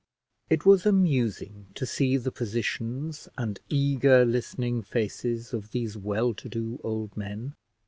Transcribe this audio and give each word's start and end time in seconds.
It 0.49 0.65
was 0.65 0.87
amusing 0.87 1.67
to 1.75 1.85
see 1.85 2.17
the 2.17 2.31
positions, 2.31 3.29
and 3.37 3.59
eager 3.69 4.25
listening 4.25 4.81
faces 4.81 5.53
of 5.53 5.69
these 5.73 5.95
well 5.95 6.33
to 6.33 6.49
do 6.49 6.79
old 6.83 7.15
men. 7.15 7.53